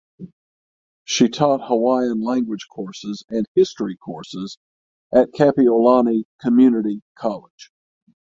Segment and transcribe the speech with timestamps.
[1.03, 4.57] She taught Hawaiian language courses and history courses
[5.13, 7.69] at Kapi‘olani Community College.